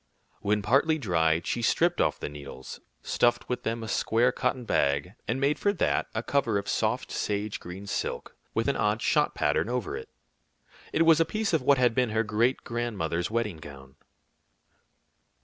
When 0.39 0.63
partly 0.63 0.97
dried, 0.97 1.45
she 1.45 1.61
stripped 1.61 2.01
off 2.01 2.19
the 2.19 2.27
needles, 2.27 2.79
stuffed 3.03 3.47
with 3.47 3.61
them 3.61 3.83
a 3.83 3.87
square 3.87 4.31
cotton 4.31 4.65
bag, 4.65 5.13
and 5.27 5.39
made 5.39 5.59
for 5.59 5.71
that 5.73 6.07
a 6.15 6.23
cover 6.23 6.57
of 6.57 6.67
soft 6.67 7.11
sage 7.11 7.59
green 7.59 7.85
silk, 7.85 8.35
with 8.55 8.67
an 8.67 8.75
odd 8.77 9.03
shot 9.03 9.35
pattern 9.35 9.69
over 9.69 9.95
it. 9.95 10.09
It 10.91 11.03
was 11.05 11.19
a 11.19 11.23
piece 11.23 11.53
of 11.53 11.61
what 11.61 11.77
had 11.77 11.93
been 11.93 12.09
her 12.09 12.23
great 12.23 12.63
grandmother's 12.63 13.29
wedding 13.29 13.57
gown. 13.57 13.95